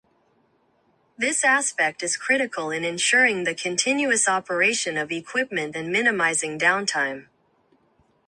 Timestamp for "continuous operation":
3.53-4.97